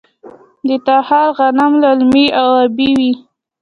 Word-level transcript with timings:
د 0.67 0.69
تخار 0.87 1.27
غنم 1.37 1.71
للمي 1.83 2.25
او 2.41 2.49
ابي 2.65 2.89
وي. 2.99 3.13